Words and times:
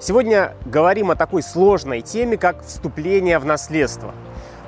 Сегодня 0.00 0.54
говорим 0.64 1.10
о 1.10 1.16
такой 1.16 1.42
сложной 1.42 2.02
теме, 2.02 2.36
как 2.36 2.62
вступление 2.62 3.40
в 3.40 3.44
наследство. 3.44 4.14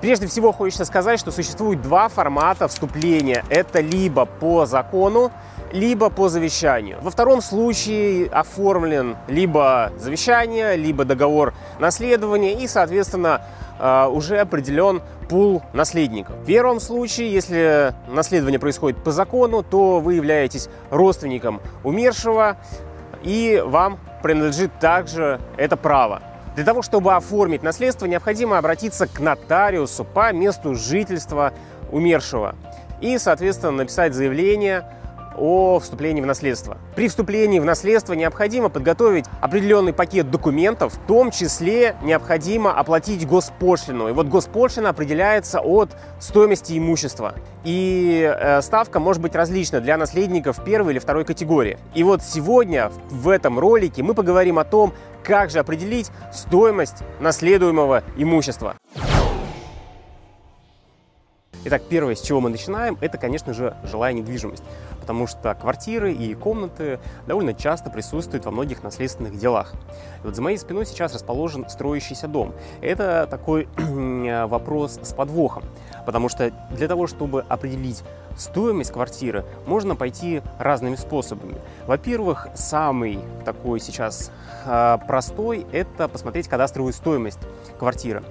Прежде 0.00 0.26
всего 0.26 0.50
хочется 0.50 0.84
сказать, 0.84 1.20
что 1.20 1.30
существует 1.30 1.80
два 1.82 2.08
формата 2.08 2.66
вступления. 2.66 3.44
Это 3.48 3.78
либо 3.80 4.24
по 4.24 4.66
закону, 4.66 5.30
либо 5.72 6.10
по 6.10 6.28
завещанию. 6.28 6.98
Во 7.00 7.12
втором 7.12 7.42
случае 7.42 8.28
оформлен 8.28 9.16
либо 9.28 9.92
завещание, 9.98 10.74
либо 10.74 11.04
договор 11.04 11.54
наследования 11.78 12.54
и, 12.54 12.66
соответственно, 12.66 13.42
э, 13.78 14.06
уже 14.08 14.38
определен 14.38 15.00
пул 15.28 15.62
наследников. 15.72 16.34
В 16.38 16.44
первом 16.44 16.80
случае, 16.80 17.32
если 17.32 17.94
наследование 18.08 18.58
происходит 18.58 19.04
по 19.04 19.12
закону, 19.12 19.62
то 19.62 20.00
вы 20.00 20.14
являетесь 20.14 20.68
родственником 20.90 21.60
умершего, 21.84 22.56
и 23.22 23.62
вам 23.64 24.00
принадлежит 24.22 24.70
также 24.78 25.40
это 25.56 25.76
право. 25.76 26.22
Для 26.56 26.64
того, 26.64 26.82
чтобы 26.82 27.14
оформить 27.14 27.62
наследство, 27.62 28.06
необходимо 28.06 28.58
обратиться 28.58 29.06
к 29.06 29.20
нотариусу 29.20 30.04
по 30.04 30.32
месту 30.32 30.74
жительства 30.74 31.52
умершего 31.90 32.54
и, 33.00 33.18
соответственно, 33.18 33.72
написать 33.72 34.14
заявление 34.14 34.84
о 35.36 35.78
вступлении 35.78 36.20
в 36.20 36.26
наследство. 36.26 36.78
При 36.94 37.08
вступлении 37.08 37.58
в 37.58 37.64
наследство 37.64 38.14
необходимо 38.14 38.68
подготовить 38.68 39.26
определенный 39.40 39.92
пакет 39.92 40.30
документов, 40.30 40.94
в 40.94 41.06
том 41.06 41.30
числе 41.30 41.96
необходимо 42.02 42.72
оплатить 42.72 43.26
госпошлину. 43.26 44.08
И 44.08 44.12
вот 44.12 44.26
госпошлина 44.28 44.90
определяется 44.90 45.60
от 45.60 45.90
стоимости 46.18 46.76
имущества. 46.76 47.34
И 47.64 48.22
э, 48.22 48.62
ставка 48.62 49.00
может 49.00 49.22
быть 49.22 49.34
различна 49.34 49.80
для 49.80 49.96
наследников 49.96 50.62
первой 50.64 50.92
или 50.92 50.98
второй 50.98 51.24
категории. 51.24 51.78
И 51.94 52.02
вот 52.02 52.22
сегодня 52.22 52.90
в 53.10 53.28
этом 53.28 53.58
ролике 53.58 54.02
мы 54.02 54.14
поговорим 54.14 54.58
о 54.58 54.64
том, 54.64 54.92
как 55.22 55.50
же 55.50 55.58
определить 55.58 56.10
стоимость 56.32 56.98
наследуемого 57.20 58.02
имущества. 58.16 58.74
Итак, 61.62 61.82
первое, 61.90 62.14
с 62.14 62.22
чего 62.22 62.40
мы 62.40 62.48
начинаем, 62.48 62.96
это, 63.02 63.18
конечно 63.18 63.52
же, 63.52 63.76
жилая 63.84 64.14
недвижимость, 64.14 64.62
потому 64.98 65.26
что 65.26 65.54
квартиры 65.54 66.10
и 66.10 66.34
комнаты 66.34 67.00
довольно 67.26 67.52
часто 67.52 67.90
присутствуют 67.90 68.46
во 68.46 68.50
многих 68.50 68.82
наследственных 68.82 69.38
делах. 69.38 69.74
И 70.24 70.26
вот 70.26 70.34
за 70.34 70.40
моей 70.40 70.56
спиной 70.56 70.86
сейчас 70.86 71.12
расположен 71.12 71.68
строящийся 71.68 72.28
дом. 72.28 72.54
Это 72.80 73.28
такой 73.30 73.68
вопрос 74.46 75.00
с 75.02 75.12
подвохом, 75.12 75.64
потому 76.06 76.30
что 76.30 76.50
для 76.70 76.88
того, 76.88 77.06
чтобы 77.06 77.44
определить 77.46 78.04
стоимость 78.38 78.92
квартиры, 78.92 79.44
можно 79.66 79.96
пойти 79.96 80.40
разными 80.58 80.96
способами. 80.96 81.56
Во-первых, 81.86 82.48
самый 82.54 83.18
такой 83.44 83.80
сейчас 83.80 84.30
а, 84.64 84.96
простой– 84.96 85.66
это 85.72 86.08
посмотреть 86.08 86.48
кадастровую 86.48 86.94
стоимость 86.94 87.40
квартиры. 87.78 88.22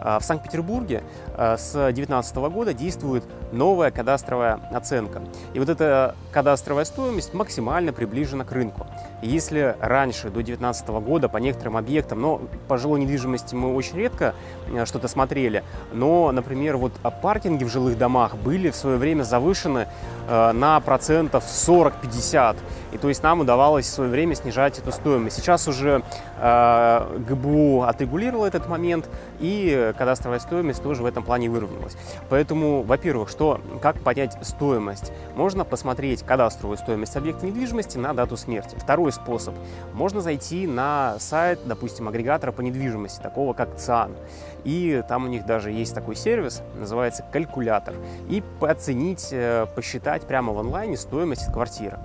А, 0.00 0.18
в 0.18 0.24
Санкт-Петербурге 0.24 1.02
а, 1.34 1.56
с 1.56 1.72
2019 1.72 2.36
года 2.36 2.74
действует 2.74 3.24
новая 3.52 3.90
кадастровая 3.90 4.60
оценка. 4.72 5.22
И 5.54 5.58
вот 5.58 5.68
эта 5.68 6.14
кадастровая 6.32 6.84
стоимость 6.84 7.34
максимально 7.34 7.92
приближена 7.92 8.44
к 8.44 8.52
рынку. 8.52 8.86
если 9.22 9.76
раньше, 9.80 10.24
до 10.24 10.34
2019 10.34 10.88
года, 10.88 11.28
по 11.28 11.38
некоторым 11.38 11.76
объектам, 11.76 12.20
но 12.20 12.40
по 12.68 12.78
жилой 12.78 13.00
недвижимости 13.00 13.54
мы 13.54 13.74
очень 13.74 13.96
редко 13.96 14.34
а, 14.72 14.86
что-то 14.86 15.08
смотрели, 15.08 15.64
но, 15.92 16.30
например, 16.32 16.76
вот 16.76 16.92
паркинги 17.22 17.64
в 17.64 17.68
жилых 17.68 17.98
домах 17.98 18.36
были 18.36 18.70
в 18.70 18.76
свое 18.76 18.96
время 18.96 19.22
завышены 19.22 19.88
на 20.28 20.78
процентов 20.80 21.44
40-50. 21.44 22.56
И 22.92 22.98
то 22.98 23.08
есть 23.08 23.22
нам 23.22 23.40
удавалось 23.40 23.86
в 23.86 23.88
свое 23.88 24.10
время 24.10 24.34
снижать 24.34 24.78
эту 24.78 24.92
стоимость. 24.92 25.36
Сейчас 25.36 25.66
уже 25.68 26.02
ГБУ 26.38 27.82
отрегулировал 27.82 28.44
этот 28.44 28.68
момент, 28.68 29.08
и 29.40 29.92
кадастровая 29.96 30.38
стоимость 30.38 30.82
тоже 30.82 31.02
в 31.02 31.06
этом 31.06 31.22
плане 31.22 31.48
выровнялась. 31.48 31.96
Поэтому, 32.28 32.82
во-первых, 32.82 33.28
что, 33.28 33.60
как 33.80 33.98
понять 34.00 34.36
стоимость? 34.42 35.12
Можно 35.34 35.64
посмотреть 35.64 36.22
кадастровую 36.22 36.78
стоимость 36.78 37.16
объекта 37.16 37.46
недвижимости 37.46 37.98
на 37.98 38.14
дату 38.14 38.36
смерти. 38.36 38.76
Второй 38.78 39.12
способ. 39.12 39.54
Можно 39.92 40.20
зайти 40.20 40.66
на 40.66 41.16
сайт, 41.18 41.60
допустим, 41.64 42.08
агрегатора 42.08 42.52
по 42.52 42.60
недвижимости, 42.60 43.20
такого 43.20 43.52
как 43.52 43.76
ЦИАН. 43.76 44.16
И 44.64 45.02
там 45.08 45.24
у 45.24 45.28
них 45.28 45.46
даже 45.46 45.70
есть 45.70 45.94
такой 45.94 46.16
сервис, 46.16 46.62
называется 46.74 47.24
калькулятор. 47.32 47.94
И 48.28 48.42
оценить, 48.60 49.28
э, 49.32 49.66
посчитать 49.74 50.22
прямо 50.22 50.52
в 50.52 50.58
онлайне 50.58 50.96
стоимость 50.96 51.52
квартиры 51.52 51.98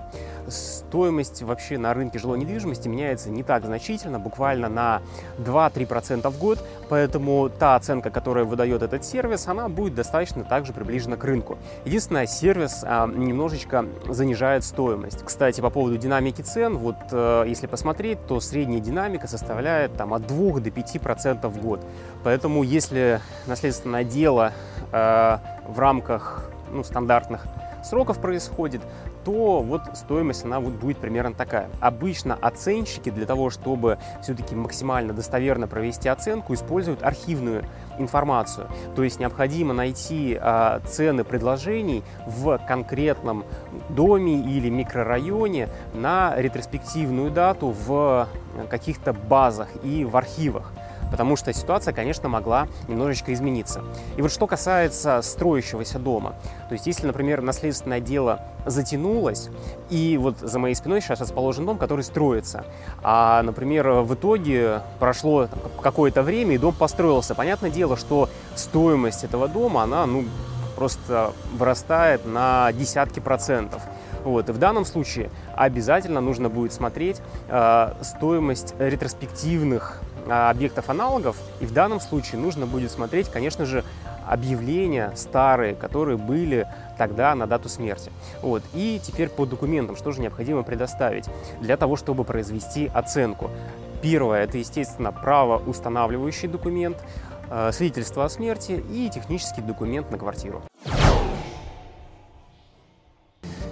стоимость 0.48 1.42
вообще 1.42 1.78
на 1.78 1.94
рынке 1.94 2.18
жилой 2.18 2.38
недвижимости 2.38 2.88
меняется 2.88 3.30
не 3.30 3.42
так 3.42 3.64
значительно, 3.64 4.18
буквально 4.18 4.68
на 4.68 5.02
2-3% 5.38 6.28
в 6.30 6.38
год, 6.38 6.58
поэтому 6.88 7.48
та 7.48 7.76
оценка, 7.76 8.10
которую 8.10 8.46
выдает 8.46 8.82
этот 8.82 9.04
сервис, 9.04 9.48
она 9.48 9.68
будет 9.68 9.94
достаточно 9.94 10.44
также 10.44 10.72
приближена 10.72 11.16
к 11.16 11.24
рынку. 11.24 11.58
Единственное, 11.84 12.26
сервис 12.26 12.84
а, 12.84 13.06
немножечко 13.06 13.86
занижает 14.08 14.64
стоимость. 14.64 15.24
Кстати, 15.24 15.60
по 15.60 15.70
поводу 15.70 15.96
динамики 15.96 16.42
цен, 16.42 16.76
вот 16.76 16.96
э, 17.10 17.44
если 17.46 17.66
посмотреть, 17.66 18.26
то 18.26 18.40
средняя 18.40 18.80
динамика 18.80 19.26
составляет 19.26 19.96
там, 19.96 20.14
от 20.14 20.26
2 20.26 20.60
до 20.60 20.70
5% 20.70 21.48
в 21.48 21.60
год. 21.60 21.80
Поэтому 22.22 22.62
если 22.62 23.20
наследственное 23.46 24.04
дело 24.04 24.52
э, 24.92 25.38
в 25.66 25.78
рамках 25.78 26.50
ну, 26.70 26.84
стандартных 26.84 27.46
сроков 27.84 28.18
происходит, 28.20 28.82
то 29.24 29.62
вот 29.62 29.82
стоимость 29.94 30.44
она 30.44 30.60
вот 30.60 30.74
будет 30.74 30.98
примерно 30.98 31.34
такая. 31.34 31.68
Обычно 31.80 32.34
оценщики 32.34 33.10
для 33.10 33.26
того, 33.26 33.50
чтобы 33.50 33.98
все-таки 34.22 34.54
максимально 34.54 35.12
достоверно 35.12 35.66
провести 35.66 36.08
оценку, 36.08 36.54
используют 36.54 37.02
архивную 37.02 37.64
информацию. 37.98 38.68
То 38.96 39.02
есть 39.02 39.20
необходимо 39.20 39.72
найти 39.72 40.38
э, 40.40 40.80
цены 40.86 41.24
предложений 41.24 42.02
в 42.26 42.58
конкретном 42.66 43.44
доме 43.88 44.40
или 44.40 44.68
микрорайоне 44.68 45.68
на 45.94 46.34
ретроспективную 46.36 47.30
дату 47.30 47.74
в 47.86 48.28
каких-то 48.68 49.12
базах 49.12 49.68
и 49.82 50.04
в 50.04 50.16
архивах 50.16 50.72
потому 51.10 51.36
что 51.36 51.52
ситуация, 51.52 51.92
конечно, 51.92 52.28
могла 52.28 52.68
немножечко 52.88 53.32
измениться. 53.32 53.82
И 54.16 54.22
вот 54.22 54.32
что 54.32 54.46
касается 54.46 55.20
строящегося 55.22 55.98
дома, 55.98 56.34
то 56.68 56.74
есть 56.74 56.86
если, 56.86 57.06
например, 57.06 57.42
наследственное 57.42 58.00
дело 58.00 58.40
затянулось, 58.66 59.50
и 59.90 60.18
вот 60.20 60.38
за 60.38 60.58
моей 60.58 60.74
спиной 60.74 61.00
сейчас 61.00 61.20
расположен 61.20 61.66
дом, 61.66 61.78
который 61.78 62.02
строится, 62.02 62.64
а, 63.02 63.42
например, 63.42 63.88
в 63.90 64.14
итоге 64.14 64.80
прошло 64.98 65.48
какое-то 65.82 66.22
время, 66.22 66.54
и 66.54 66.58
дом 66.58 66.74
построился, 66.74 67.34
понятное 67.34 67.70
дело, 67.70 67.96
что 67.96 68.28
стоимость 68.54 69.24
этого 69.24 69.48
дома, 69.48 69.82
она, 69.82 70.06
ну, 70.06 70.24
просто 70.74 71.32
вырастает 71.56 72.26
на 72.26 72.72
десятки 72.72 73.20
процентов. 73.20 73.82
Вот. 74.24 74.48
И 74.48 74.52
в 74.52 74.58
данном 74.58 74.84
случае 74.84 75.30
обязательно 75.54 76.20
нужно 76.20 76.48
будет 76.48 76.72
смотреть 76.72 77.20
э, 77.48 77.92
стоимость 78.02 78.74
ретроспективных 78.78 80.00
объектов 80.28 80.90
аналогов. 80.90 81.36
И 81.60 81.66
в 81.66 81.72
данном 81.72 82.00
случае 82.00 82.40
нужно 82.40 82.66
будет 82.66 82.90
смотреть, 82.90 83.28
конечно 83.28 83.66
же, 83.66 83.84
объявления 84.26 85.12
старые, 85.16 85.74
которые 85.74 86.16
были 86.16 86.66
тогда 86.96 87.34
на 87.34 87.46
дату 87.46 87.68
смерти. 87.68 88.10
Вот. 88.42 88.62
И 88.72 89.00
теперь 89.02 89.28
по 89.28 89.46
документам, 89.46 89.96
что 89.96 90.12
же 90.12 90.20
необходимо 90.20 90.62
предоставить 90.62 91.26
для 91.60 91.76
того, 91.76 91.96
чтобы 91.96 92.24
произвести 92.24 92.90
оценку. 92.92 93.50
Первое– 94.02 94.42
это, 94.44 94.58
естественно, 94.58 95.12
правоустанавливающий 95.12 96.48
документ, 96.48 96.98
а, 97.50 97.72
свидетельство 97.72 98.24
о 98.24 98.28
смерти 98.28 98.82
и 98.90 99.10
технический 99.10 99.60
документ 99.60 100.10
на 100.10 100.18
квартиру. 100.18 100.62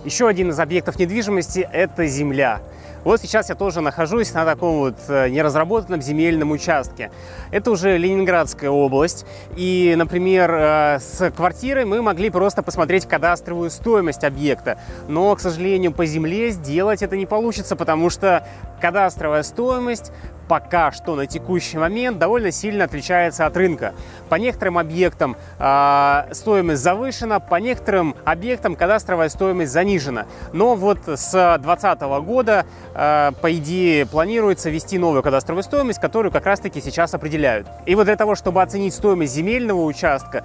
Еще 0.04 0.26
один 0.26 0.50
из 0.50 0.58
объектов 0.58 0.98
недвижимости– 0.98 1.60
это 1.72 2.06
земля. 2.06 2.60
Вот 3.04 3.20
сейчас 3.20 3.48
я 3.48 3.56
тоже 3.56 3.80
нахожусь 3.80 4.32
на 4.32 4.44
таком 4.44 4.78
вот 4.78 4.96
э, 5.08 5.28
неразработанном 5.28 6.00
земельном 6.00 6.52
участке. 6.52 7.10
Это 7.50 7.72
уже 7.72 7.98
Ленинградская 7.98 8.70
область. 8.70 9.26
И, 9.56 9.92
например, 9.96 10.54
э, 10.54 10.98
с 11.00 11.30
квартирой 11.32 11.84
мы 11.84 12.00
могли 12.00 12.30
просто 12.30 12.62
посмотреть 12.62 13.06
кадастровую 13.06 13.70
стоимость 13.70 14.22
объекта. 14.22 14.78
Но, 15.08 15.34
к 15.34 15.40
сожалению, 15.40 15.92
по 15.92 16.06
земле 16.06 16.50
сделать 16.50 17.02
это 17.02 17.16
не 17.16 17.26
получится, 17.26 17.74
потому 17.74 18.08
что 18.08 18.46
кадастровая 18.80 19.42
стоимость 19.42 20.12
пока 20.52 20.92
что 20.92 21.14
на 21.14 21.26
текущий 21.26 21.78
момент 21.78 22.18
довольно 22.18 22.50
сильно 22.50 22.84
отличается 22.84 23.46
от 23.46 23.56
рынка. 23.56 23.94
По 24.28 24.34
некоторым 24.34 24.76
объектам 24.76 25.34
э, 25.58 26.24
стоимость 26.32 26.82
завышена, 26.82 27.40
по 27.40 27.54
некоторым 27.54 28.14
объектам 28.26 28.76
кадастровая 28.76 29.30
стоимость 29.30 29.72
занижена. 29.72 30.26
Но 30.52 30.74
вот 30.74 30.98
с 31.06 31.30
2020 31.32 32.00
года, 32.26 32.66
э, 32.94 33.30
по 33.40 33.50
идее, 33.50 34.04
планируется 34.04 34.68
ввести 34.68 34.98
новую 34.98 35.22
кадастровую 35.22 35.62
стоимость, 35.62 36.02
которую 36.02 36.30
как 36.30 36.44
раз-таки 36.44 36.82
сейчас 36.82 37.14
определяют. 37.14 37.66
И 37.86 37.94
вот 37.94 38.04
для 38.04 38.16
того, 38.16 38.34
чтобы 38.34 38.60
оценить 38.60 38.92
стоимость 38.92 39.32
земельного 39.32 39.82
участка, 39.82 40.44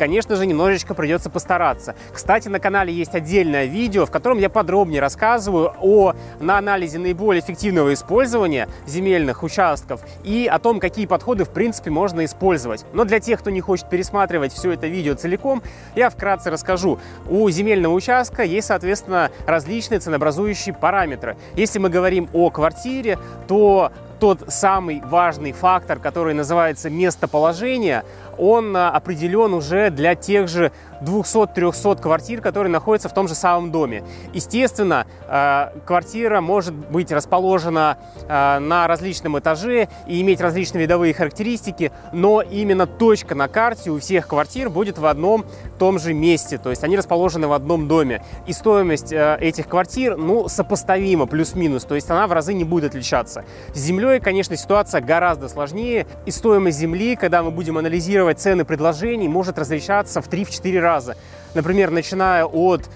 конечно 0.00 0.34
же, 0.34 0.46
немножечко 0.46 0.94
придется 0.94 1.28
постараться. 1.28 1.94
Кстати, 2.10 2.48
на 2.48 2.58
канале 2.58 2.90
есть 2.90 3.14
отдельное 3.14 3.66
видео, 3.66 4.06
в 4.06 4.10
котором 4.10 4.38
я 4.38 4.48
подробнее 4.48 4.98
рассказываю 4.98 5.74
о 5.78 6.14
на 6.40 6.56
анализе 6.56 6.98
наиболее 6.98 7.42
эффективного 7.42 7.92
использования 7.92 8.66
земельных 8.86 9.42
участков 9.42 10.00
и 10.24 10.48
о 10.50 10.58
том, 10.58 10.80
какие 10.80 11.04
подходы, 11.04 11.44
в 11.44 11.50
принципе, 11.50 11.90
можно 11.90 12.24
использовать. 12.24 12.86
Но 12.94 13.04
для 13.04 13.20
тех, 13.20 13.40
кто 13.40 13.50
не 13.50 13.60
хочет 13.60 13.90
пересматривать 13.90 14.54
все 14.54 14.72
это 14.72 14.86
видео 14.86 15.12
целиком, 15.12 15.62
я 15.94 16.08
вкратце 16.08 16.50
расскажу. 16.50 16.98
У 17.28 17.50
земельного 17.50 17.92
участка 17.92 18.42
есть, 18.42 18.68
соответственно, 18.68 19.30
различные 19.46 20.00
ценообразующие 20.00 20.74
параметры. 20.74 21.36
Если 21.56 21.78
мы 21.78 21.90
говорим 21.90 22.30
о 22.32 22.48
квартире, 22.48 23.18
то 23.46 23.92
тот 24.20 24.44
самый 24.48 25.00
важный 25.04 25.52
фактор, 25.52 25.98
который 25.98 26.34
называется 26.34 26.90
местоположение, 26.90 28.04
он 28.40 28.76
а, 28.76 28.90
определен 28.90 29.52
уже 29.54 29.90
для 29.90 30.14
тех 30.14 30.48
же 30.48 30.72
200-300 31.02 32.00
квартир, 32.00 32.40
которые 32.40 32.70
находятся 32.70 33.08
в 33.08 33.14
том 33.14 33.28
же 33.28 33.34
самом 33.34 33.70
доме. 33.70 34.02
Естественно, 34.32 35.06
а, 35.28 35.72
квартира 35.84 36.40
может 36.40 36.74
быть 36.74 37.12
расположена 37.12 37.98
а, 38.28 38.58
на 38.58 38.86
различном 38.86 39.38
этаже 39.38 39.88
и 40.06 40.20
иметь 40.22 40.40
различные 40.40 40.82
видовые 40.82 41.14
характеристики, 41.14 41.92
но 42.12 42.40
именно 42.40 42.86
точка 42.86 43.34
на 43.34 43.48
карте 43.48 43.90
у 43.90 43.98
всех 43.98 44.26
квартир 44.26 44.70
будет 44.70 44.98
в 44.98 45.06
одном 45.06 45.44
том 45.78 45.98
же 45.98 46.14
месте, 46.14 46.58
то 46.58 46.70
есть 46.70 46.82
они 46.82 46.96
расположены 46.96 47.46
в 47.46 47.52
одном 47.52 47.88
доме. 47.88 48.22
И 48.46 48.52
стоимость 48.52 49.12
этих 49.12 49.68
квартир, 49.68 50.16
ну, 50.16 50.48
сопоставима, 50.48 51.26
плюс-минус, 51.26 51.84
то 51.84 51.94
есть 51.94 52.10
она 52.10 52.26
в 52.26 52.32
разы 52.32 52.54
не 52.54 52.64
будет 52.64 52.90
отличаться. 52.90 53.44
С 53.74 53.78
землей, 53.78 54.09
конечно, 54.18 54.56
ситуация 54.56 55.00
гораздо 55.00 55.48
сложнее, 55.48 56.06
и 56.26 56.30
стоимость 56.32 56.78
земли, 56.78 57.14
когда 57.14 57.42
мы 57.42 57.50
будем 57.50 57.78
анализировать 57.78 58.40
цены 58.40 58.64
предложений 58.64 59.28
может 59.28 59.58
различаться 59.58 60.20
в 60.20 60.28
3-4 60.28 60.80
раза. 60.80 61.16
Например, 61.54 61.90
начиная 61.90 62.44
от 62.44 62.88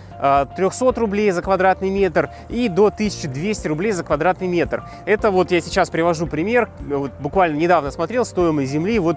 300 0.57 0.85
э, 0.85 0.93
рублей 0.97 1.31
за 1.31 1.43
квадратный 1.43 1.91
метр 1.91 2.31
и 2.49 2.69
до 2.69 2.87
1200 2.87 3.67
рублей 3.69 3.93
за 3.93 4.05
квадратный 4.05 4.47
метр. 4.47 4.85
Это 5.07 5.31
вот 5.31 5.51
я 5.51 5.61
сейчас 5.61 5.91
привожу 5.91 6.27
пример, 6.27 6.71
вот 6.81 7.13
буквально 7.21 7.57
недавно 7.57 7.91
смотрел 7.91 8.25
стоимость 8.25 8.71
земли 8.71 8.99
вот 8.99 9.17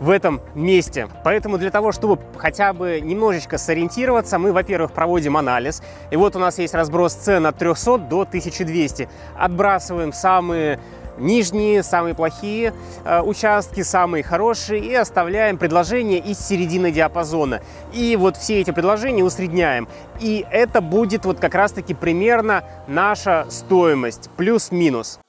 в 0.00 0.10
этом 0.10 0.40
месте. 0.54 1.08
Поэтому 1.24 1.58
для 1.58 1.70
того, 1.70 1.90
чтобы 1.92 2.20
хотя 2.36 2.72
бы 2.72 3.00
немножечко 3.00 3.58
сориентироваться, 3.58 4.38
мы, 4.38 4.52
во-первых, 4.52 4.92
проводим 4.92 5.36
анализ. 5.36 5.82
И 6.10 6.16
вот 6.16 6.36
у 6.36 6.38
нас 6.38 6.58
есть 6.58 6.74
разброс 6.74 7.14
цен 7.14 7.46
от 7.46 7.56
300 7.56 7.98
до 7.98 8.20
1200. 8.22 9.08
Отбрасываем 9.36 10.12
самые 10.12 10.78
нижние, 11.18 11.82
самые 11.82 12.14
плохие 12.14 12.72
э, 13.04 13.20
участки, 13.20 13.82
самые 13.82 14.22
хорошие, 14.22 14.80
и 14.84 14.94
оставляем 14.94 15.58
предложения 15.58 16.18
из 16.18 16.38
середины 16.38 16.90
диапазона. 16.90 17.60
И 17.92 18.16
вот 18.16 18.36
все 18.36 18.60
эти 18.60 18.70
предложения 18.70 19.24
усредняем. 19.24 19.88
И 20.20 20.44
это 20.50 20.80
будет 20.80 21.24
вот 21.24 21.40
как 21.40 21.54
раз-таки 21.54 21.94
примерно 21.94 22.64
наша 22.86 23.46
стоимость, 23.50 24.30
плюс-минус. 24.36 25.20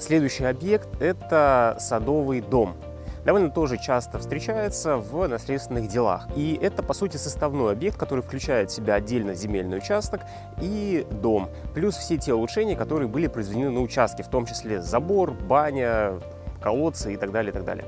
Следующий 0.00 0.44
объект– 0.44 0.88
это 1.00 1.76
садовый 1.80 2.42
дом 2.42 2.76
довольно 3.24 3.50
тоже 3.50 3.78
часто 3.78 4.18
встречается 4.18 4.96
в 4.96 5.26
наследственных 5.26 5.88
делах. 5.88 6.28
И 6.36 6.58
это, 6.60 6.82
по 6.82 6.94
сути, 6.94 7.16
составной 7.16 7.72
объект, 7.72 7.96
который 7.96 8.20
включает 8.20 8.70
в 8.70 8.74
себя 8.74 8.94
отдельно 8.94 9.34
земельный 9.34 9.78
участок 9.78 10.20
и 10.60 11.06
дом, 11.10 11.48
плюс 11.74 11.96
все 11.96 12.16
те 12.16 12.34
улучшения, 12.34 12.76
которые 12.76 13.08
были 13.08 13.26
произведены 13.26 13.70
на 13.70 13.80
участке, 13.80 14.22
в 14.22 14.28
том 14.28 14.46
числе 14.46 14.82
забор, 14.82 15.32
баня, 15.32 16.14
колодцы 16.60 17.14
и 17.14 17.16
так 17.16 17.32
далее, 17.32 17.50
и 17.50 17.54
так 17.54 17.64
далее. 17.64 17.84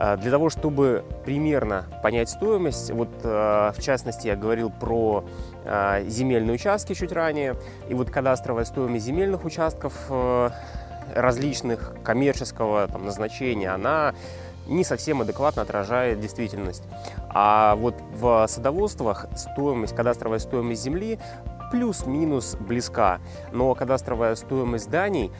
А, 0.00 0.16
для 0.16 0.30
того, 0.30 0.48
чтобы 0.48 1.04
примерно 1.26 1.84
понять 2.02 2.30
стоимость, 2.30 2.90
вот 2.90 3.10
а, 3.22 3.72
в 3.72 3.82
частности 3.82 4.28
я 4.28 4.34
говорил 4.34 4.70
про 4.70 5.26
а, 5.66 6.02
земельные 6.04 6.54
участки 6.54 6.94
чуть 6.94 7.12
ранее, 7.12 7.56
и 7.90 7.92
вот 7.92 8.10
кадастровая 8.10 8.64
стоимость 8.64 9.04
земельных 9.04 9.44
участков 9.44 9.94
различных 11.14 11.92
коммерческого 12.02 12.88
там, 12.88 13.04
назначения, 13.04 13.70
она 13.70 14.14
не 14.70 14.84
совсем 14.84 15.20
адекватно 15.20 15.62
отражает 15.62 16.20
действительность. 16.20 16.84
А 17.28 17.74
вот 17.76 17.94
в 18.14 18.46
садоводствах 18.48 19.26
стоимость, 19.36 19.94
кадастровая 19.94 20.38
стоимость 20.38 20.82
земли 20.82 21.18
плюс-минус 21.70 22.56
близка, 22.58 23.20
но 23.52 23.74
кадастровая 23.74 24.34
стоимость 24.34 24.84
зданий 24.84 25.30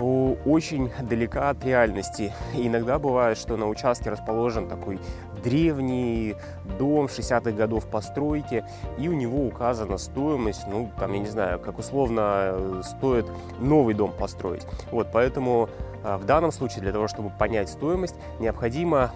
очень 0.00 0.92
далека 1.02 1.50
от 1.50 1.64
реальности. 1.64 2.32
Иногда 2.54 2.98
бывает, 2.98 3.36
что 3.36 3.56
на 3.56 3.66
участке 3.68 4.10
расположен 4.10 4.68
такой 4.68 5.00
древний 5.42 6.36
дом 6.78 7.06
60-х 7.06 7.50
годов 7.52 7.86
постройки, 7.86 8.64
и 8.98 9.08
у 9.08 9.12
него 9.12 9.46
указана 9.46 9.98
стоимость, 9.98 10.66
ну, 10.68 10.90
там, 10.98 11.12
я 11.12 11.18
не 11.18 11.26
знаю, 11.26 11.58
как 11.58 11.78
условно 11.78 12.20
э, 12.52 12.82
стоит 12.84 13.26
новый 13.58 13.94
дом 13.94 14.12
построить. 14.12 14.66
Вот, 14.90 15.08
поэтому 15.12 15.68
в 16.02 16.24
данном 16.24 16.52
случае 16.52 16.82
для 16.82 16.92
того, 16.92 17.08
чтобы 17.08 17.30
понять 17.30 17.68
стоимость, 17.68 18.14
необходимо 18.40 19.10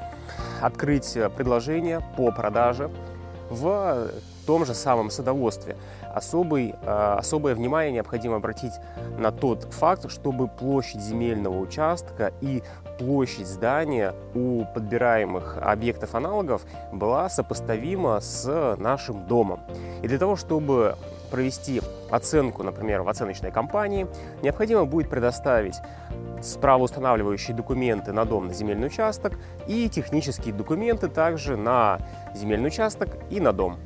открыть 0.61 1.17
предложение 1.37 2.01
по 2.17 2.31
продаже 2.31 2.91
в 3.51 4.09
том 4.47 4.65
же 4.65 4.75
самом 4.75 5.11
садоводстве. 5.11 5.77
Особый, 6.13 6.75
особое 6.85 7.55
внимание 7.55 7.93
необходимо 7.93 8.37
обратить 8.37 8.73
на 9.19 9.31
тот 9.31 9.65
факт, 9.73 10.11
чтобы 10.11 10.49
площадь 10.49 11.01
земельного 11.01 11.59
участка 11.59 12.33
и 12.41 12.63
площадь 12.99 13.47
здания 13.47 14.15
у 14.35 14.65
подбираемых 14.75 15.59
объектов 15.61 16.15
аналогов 16.15 16.63
была 16.93 17.29
сопоставима 17.29 18.21
с 18.21 18.77
нашим 18.79 19.27
домом. 19.27 19.61
И 20.03 20.09
для 20.09 20.19
того, 20.19 20.37
чтобы 20.37 20.97
провести 21.33 21.81
оценку, 22.11 22.63
например, 22.63 23.03
в 23.03 23.09
оценочной 23.09 23.51
компании, 23.51 24.07
необходимо 24.43 24.85
будет 24.85 25.09
предоставить 25.11 25.77
правоустанавливающие 26.61 27.57
документы 27.57 28.13
на 28.13 28.25
дом, 28.25 28.49
на 28.49 28.55
земельный 28.55 28.87
участок 28.89 29.33
и 29.67 29.89
технические 29.89 30.55
документы 30.55 31.09
также 31.09 31.57
на 31.57 31.99
земельный 32.35 32.69
участок 32.69 33.09
и 33.31 33.41
на 33.41 33.53
дом. 33.53 33.79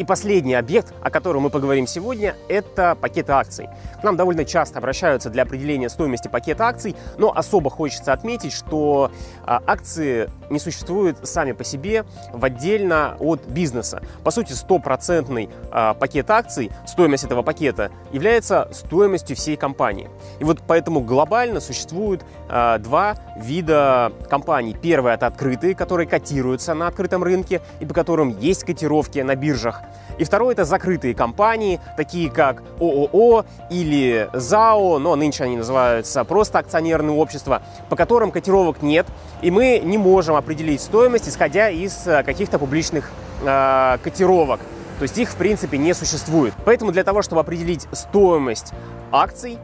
И 0.00 0.04
последний 0.04 0.54
объект, 0.54 0.94
о 1.02 1.10
котором 1.10 1.42
мы 1.42 1.50
поговорим 1.50 1.86
сегодня, 1.86 2.34
это 2.48 2.96
пакеты 2.98 3.32
акций. 3.32 3.68
К 4.00 4.02
нам 4.02 4.16
довольно 4.16 4.46
часто 4.46 4.78
обращаются 4.78 5.28
для 5.28 5.42
определения 5.42 5.90
стоимости 5.90 6.26
пакета 6.26 6.68
акций, 6.68 6.96
но 7.18 7.36
особо 7.36 7.68
хочется 7.68 8.14
отметить, 8.14 8.54
что 8.54 9.10
а, 9.44 9.62
акции 9.66 10.30
не 10.48 10.58
существуют 10.58 11.18
сами 11.28 11.52
по 11.52 11.64
себе 11.64 12.06
в 12.32 12.42
отдельно 12.42 13.18
от 13.20 13.46
бизнеса. 13.46 14.00
По 14.24 14.30
сути, 14.30 14.54
стопроцентный 14.54 15.50
а, 15.70 15.92
пакет 15.92 16.30
акций, 16.30 16.70
стоимость 16.86 17.24
этого 17.24 17.42
пакета 17.42 17.90
является 18.10 18.70
стоимостью 18.72 19.36
всей 19.36 19.56
компании. 19.58 20.08
И 20.38 20.44
вот 20.44 20.62
поэтому 20.66 21.00
глобально 21.02 21.60
существует 21.60 22.24
а, 22.48 22.78
два 22.78 23.16
вида 23.40 24.12
компаний. 24.28 24.76
Первое– 24.80 25.14
это 25.14 25.26
открытые, 25.26 25.74
которые 25.74 26.06
котируются 26.06 26.74
на 26.74 26.86
открытом 26.86 27.24
рынке 27.24 27.60
и 27.80 27.86
по 27.86 27.94
которым 27.94 28.38
есть 28.38 28.64
котировки 28.64 29.18
на 29.18 29.34
биржах. 29.34 29.82
И 30.18 30.24
второе– 30.24 30.52
это 30.54 30.64
закрытые 30.64 31.14
компании, 31.14 31.80
такие 31.96 32.30
как 32.30 32.62
ООО 32.78 33.44
или 33.70 34.28
ЗАО, 34.32 34.98
но 34.98 35.16
нынче 35.16 35.44
они 35.44 35.56
называются 35.56 36.24
просто 36.24 36.58
акционерные 36.58 37.16
общества, 37.16 37.62
по 37.88 37.96
которым 37.96 38.30
котировок 38.30 38.82
нет, 38.82 39.06
и 39.42 39.50
мы 39.50 39.80
не 39.82 39.98
можем 39.98 40.36
определить 40.36 40.80
стоимость, 40.80 41.28
исходя 41.28 41.70
из 41.70 42.06
э, 42.06 42.22
каких-то 42.22 42.58
публичных 42.58 43.10
э, 43.42 43.98
котировок. 44.02 44.60
То 44.98 45.04
есть 45.04 45.16
их, 45.16 45.30
в 45.30 45.36
принципе, 45.36 45.78
не 45.78 45.94
существует. 45.94 46.52
Поэтому 46.66 46.92
для 46.92 47.04
того, 47.04 47.22
чтобы 47.22 47.40
определить 47.40 47.88
стоимость 47.92 48.74
акций, 49.10 49.58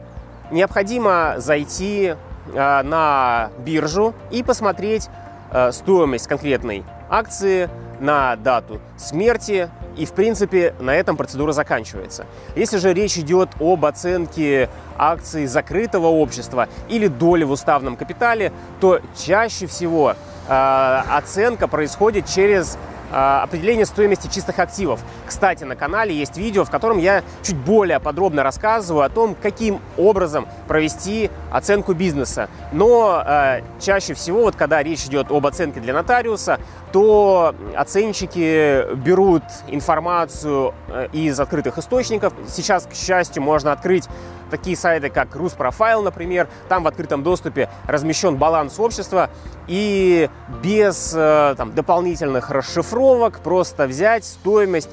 необходимо 0.49 1.35
зайти 1.37 2.15
на 2.53 3.49
биржу 3.59 4.13
и 4.31 4.43
посмотреть 4.43 5.09
э, 5.51 5.71
стоимость 5.71 6.27
конкретной 6.27 6.83
акции 7.09 7.69
на 7.99 8.35
дату 8.35 8.79
смерти, 8.97 9.69
и, 9.95 10.05
в 10.05 10.11
принципе, 10.11 10.75
на 10.79 10.93
этом 10.93 11.17
процедура 11.17 11.51
заканчивается. 11.51 12.27
Если 12.55 12.77
же 12.77 12.93
речь 12.93 13.17
идет 13.17 13.49
об 13.59 13.85
оценке 13.85 14.69
акций 14.97 15.47
закрытого 15.47 16.07
общества 16.07 16.67
или 16.87 17.07
доли 17.07 17.43
в 17.43 17.51
уставном 17.51 17.95
капитале, 17.95 18.53
то 18.79 18.99
чаще 19.17 19.65
всего 19.65 20.13
э, 20.47 21.01
оценка 21.09 21.67
происходит 21.67 22.27
через 22.27 22.77
определение 23.11 23.85
стоимости 23.85 24.27
чистых 24.27 24.59
активов. 24.59 24.99
Кстати, 25.25 25.63
на 25.63 25.75
канале 25.75 26.15
есть 26.15 26.37
видео, 26.37 26.65
в 26.65 26.69
котором 26.69 26.97
я 26.99 27.23
чуть 27.43 27.55
более 27.55 27.99
подробно 27.99 28.43
рассказываю 28.43 29.03
о 29.03 29.09
том, 29.09 29.35
каким 29.41 29.79
образом 29.97 30.47
провести 30.67 31.29
оценку 31.51 31.93
бизнеса. 31.93 32.49
Но 32.71 33.23
э, 33.25 33.61
чаще 33.79 34.13
всего, 34.13 34.41
вот 34.41 34.55
когда 34.55 34.83
речь 34.83 35.05
идет 35.05 35.31
об 35.31 35.45
оценке 35.45 35.79
для 35.79 35.93
нотариуса, 35.93 36.59
то 36.91 37.53
оценщики 37.75 38.93
берут 38.95 39.43
информацию 39.67 40.73
э, 40.87 41.07
из 41.11 41.39
открытых 41.39 41.77
источников. 41.77 42.33
Сейчас, 42.47 42.85
к 42.85 42.93
счастью, 42.93 43.43
можно 43.43 43.71
открыть 43.71 44.07
такие 44.49 44.77
сайты, 44.77 45.09
как 45.09 45.35
Руспрофайл, 45.35 46.01
например. 46.01 46.47
Там 46.69 46.83
в 46.83 46.87
открытом 46.87 47.23
доступе 47.23 47.69
размещен 47.85 48.37
баланс 48.37 48.79
общества. 48.79 49.29
И 49.67 50.29
без 50.63 51.13
э, 51.15 51.55
там, 51.57 51.73
дополнительных 51.73 52.49
расшифровок 52.49 53.39
просто 53.39 53.85
взять 53.87 54.23
стоимость 54.23 54.89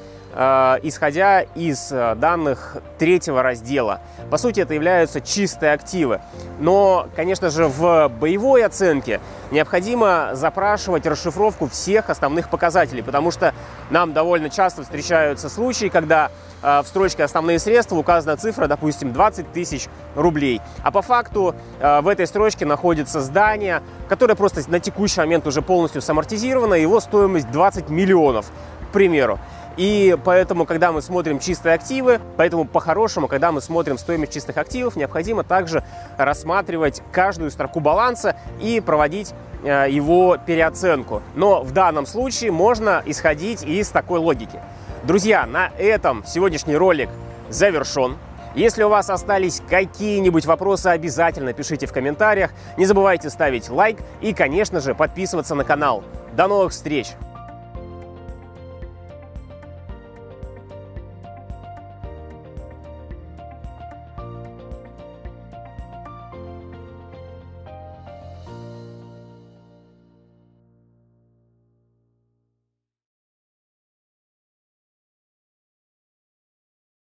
исходя 0.83 1.41
из 1.55 1.91
э, 1.91 2.15
данных 2.15 2.75
третьего 2.97 3.41
раздела. 3.41 4.01
По 4.29 4.37
сути, 4.37 4.59
это 4.59 4.73
являются 4.73 5.21
чистые 5.21 5.71
активы. 5.71 6.19
Но, 6.59 7.07
конечно 7.15 7.49
же, 7.49 7.67
в 7.67 8.09
боевой 8.09 8.65
оценке 8.65 9.21
необходимо 9.51 10.31
запрашивать 10.33 11.05
расшифровку 11.05 11.67
всех 11.67 12.09
основных 12.09 12.49
показателей, 12.49 13.01
потому 13.01 13.31
что 13.31 13.53
нам 13.89 14.11
довольно 14.11 14.49
часто 14.49 14.83
встречаются 14.83 15.47
случаи, 15.47 15.87
когда 15.87 16.31
э, 16.61 16.81
в 16.81 16.87
строчке 16.87 17.23
«Основные 17.23 17.57
средства» 17.57 17.95
указана 17.95 18.35
цифра, 18.35 18.67
допустим, 18.67 19.13
20 19.13 19.53
тысяч 19.53 19.87
рублей. 20.15 20.59
А 20.83 20.91
по 20.91 21.01
факту 21.01 21.55
в 21.79 22.07
этой 22.07 22.27
строчке 22.27 22.65
находится 22.65 23.21
здание, 23.21 23.81
которое 24.09 24.35
просто 24.35 24.61
на 24.69 24.79
текущий 24.79 25.19
момент 25.19 25.47
уже 25.47 25.61
полностью 25.61 26.01
самортизировано, 26.01 26.73
его 26.73 26.99
стоимость 26.99 27.49
20 27.51 27.89
миллионов, 27.89 28.47
к 28.89 28.93
примеру. 28.93 29.39
И 29.77 30.17
поэтому, 30.23 30.65
когда 30.65 30.91
мы 30.91 31.01
смотрим 31.01 31.39
чистые 31.39 31.75
активы, 31.75 32.21
поэтому 32.37 32.65
по-хорошему, 32.65 33.27
когда 33.27 33.51
мы 33.51 33.61
смотрим 33.61 33.97
стоимость 33.97 34.33
чистых 34.33 34.57
активов, 34.57 34.95
необходимо 34.95 35.43
также 35.43 35.83
рассматривать 36.17 37.01
каждую 37.11 37.51
строку 37.51 37.79
баланса 37.81 38.35
и 38.61 38.79
проводить 38.79 39.33
э, 39.63 39.87
его 39.89 40.37
переоценку. 40.37 41.21
Но 41.35 41.61
в 41.61 41.71
данном 41.71 42.05
случае 42.05 42.51
можно 42.51 43.03
исходить 43.05 43.63
из 43.63 43.89
такой 43.89 44.19
логики. 44.19 44.59
Друзья, 45.03 45.45
на 45.45 45.71
этом 45.77 46.23
сегодняшний 46.25 46.77
ролик 46.77 47.09
завершен. 47.49 48.17
Если 48.55 48.83
у 48.83 48.89
вас 48.89 49.09
остались 49.09 49.61
какие-нибудь 49.69 50.45
вопросы, 50.45 50.87
обязательно 50.87 51.51
пишите 51.51 51.87
в 51.87 51.91
комментариях. 51.91 52.51
Не 52.77 52.85
забывайте 52.85 53.29
ставить 53.29 53.69
лайк 53.69 53.97
и, 54.21 54.33
конечно 54.33 54.79
же, 54.79 54.95
подписываться 54.95 55.55
на 55.55 55.65
канал. 55.65 56.05
До 56.37 56.47
новых 56.47 56.71
встреч! 56.71 57.15